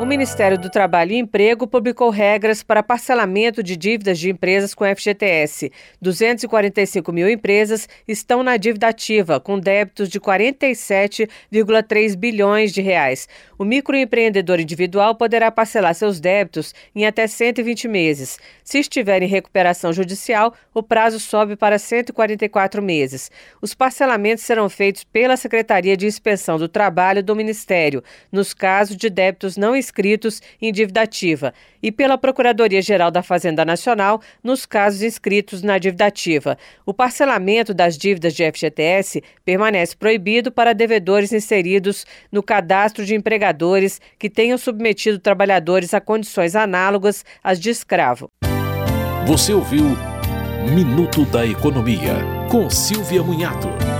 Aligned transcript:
O 0.00 0.06
Ministério 0.06 0.56
do 0.56 0.70
Trabalho 0.70 1.12
e 1.12 1.18
Emprego 1.18 1.66
publicou 1.66 2.08
regras 2.08 2.62
para 2.62 2.82
parcelamento 2.82 3.62
de 3.62 3.76
dívidas 3.76 4.18
de 4.18 4.30
empresas 4.30 4.72
com 4.72 4.86
FGTS. 4.86 5.70
245 6.00 7.12
mil 7.12 7.28
empresas 7.28 7.86
estão 8.08 8.42
na 8.42 8.56
dívida 8.56 8.88
ativa, 8.88 9.38
com 9.38 9.58
débitos 9.58 10.08
de 10.08 10.18
47,3 10.18 12.16
bilhões 12.16 12.72
de 12.72 12.80
reais. 12.80 13.28
O 13.58 13.64
microempreendedor 13.64 14.58
individual 14.58 15.14
poderá 15.16 15.50
parcelar 15.50 15.94
seus 15.94 16.18
débitos 16.18 16.74
em 16.94 17.04
até 17.04 17.26
120 17.26 17.86
meses. 17.86 18.38
Se 18.64 18.78
estiver 18.78 19.22
em 19.22 19.28
recuperação 19.28 19.92
judicial, 19.92 20.54
o 20.72 20.82
prazo 20.82 21.20
sobe 21.20 21.56
para 21.56 21.78
144 21.78 22.82
meses. 22.82 23.30
Os 23.60 23.74
parcelamentos 23.74 24.44
serão 24.44 24.70
feitos 24.70 25.04
pela 25.04 25.36
Secretaria 25.36 25.94
de 25.94 26.06
Inspeção 26.06 26.56
do 26.56 26.70
Trabalho 26.70 27.22
do 27.22 27.36
Ministério, 27.36 28.02
nos 28.32 28.54
casos 28.54 28.96
de 28.96 29.10
débitos 29.10 29.58
não 29.58 29.76
inscritos 29.76 29.89
em 30.60 30.72
dívida 30.72 31.02
ativa, 31.02 31.52
e 31.82 31.90
pela 31.90 32.18
Procuradoria-Geral 32.18 33.10
da 33.10 33.22
Fazenda 33.22 33.64
Nacional, 33.64 34.20
nos 34.42 34.66
casos 34.66 35.02
inscritos 35.02 35.62
na 35.62 35.78
dívida 35.78 36.06
ativa. 36.06 36.56
O 36.84 36.94
parcelamento 36.94 37.74
das 37.74 37.96
dívidas 37.96 38.34
de 38.34 38.50
FGTS 38.50 39.22
permanece 39.44 39.96
proibido 39.96 40.52
para 40.52 40.72
devedores 40.72 41.32
inseridos 41.32 42.06
no 42.30 42.42
cadastro 42.42 43.04
de 43.04 43.14
empregadores 43.14 44.00
que 44.18 44.30
tenham 44.30 44.58
submetido 44.58 45.18
trabalhadores 45.18 45.94
a 45.94 46.00
condições 46.00 46.54
análogas 46.54 47.24
às 47.42 47.58
de 47.58 47.70
escravo. 47.70 48.30
Você 49.26 49.52
ouviu 49.52 49.84
Minuto 50.74 51.24
da 51.24 51.46
Economia, 51.46 52.14
com 52.50 52.68
Silvia 52.68 53.22
Munhato. 53.22 53.99